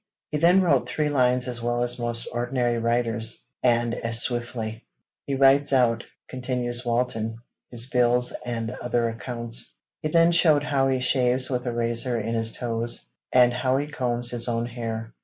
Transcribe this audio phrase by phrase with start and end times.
[0.31, 4.83] He then wrote three lines as well as most ordinary writers, and as swiftly.
[5.27, 7.37] He writes out,' continues Walton,
[7.69, 9.75] 'his bills and other accounts.
[10.01, 13.85] He then showed how he shaves with a razor in his toes, and how he
[13.85, 15.13] combs his own hair.